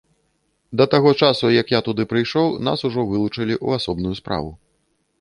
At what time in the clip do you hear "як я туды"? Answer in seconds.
1.61-2.07